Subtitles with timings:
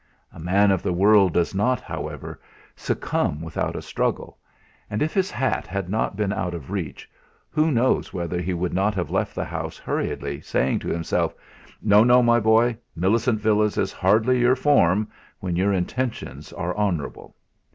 [0.33, 2.41] A man of the world does not, however,
[2.75, 4.39] succumb without a struggle;
[4.89, 7.07] and if his hat had not been out of reach,
[7.51, 11.35] who knows whether he would not have left the house hurriedly, saying to himself:
[11.83, 15.07] "No, no, my boy; Millicent Villas is hardly your form,
[15.39, 17.35] when your intentions are honourable"?